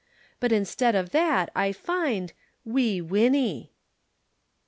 [0.39, 2.33] But instead of that I find
[2.65, 3.71] Wee Winnie."